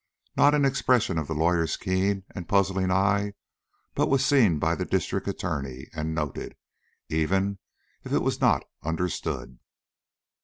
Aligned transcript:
Not 0.35 0.55
an 0.55 0.65
expression 0.65 1.19
of 1.19 1.27
the 1.27 1.35
lawyer's 1.35 1.77
keen 1.77 2.23
and 2.33 2.49
puzzling 2.49 2.89
eye 2.89 3.33
but 3.93 4.09
was 4.09 4.25
seen 4.25 4.57
by 4.57 4.73
the 4.73 4.83
District 4.83 5.27
Attorney 5.27 5.89
and 5.93 6.15
noted, 6.15 6.55
even 7.09 7.59
if 8.03 8.11
it 8.11 8.23
was 8.23 8.41
not 8.41 8.63
understood. 8.83 9.59